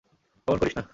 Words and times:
এমন 0.47 0.57
করিস 0.61 0.73
না। 0.77 0.83